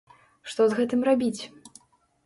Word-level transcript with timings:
Што 0.53 0.67
з 0.71 0.79
гэтым 0.79 1.07
рабіць? 1.11 1.39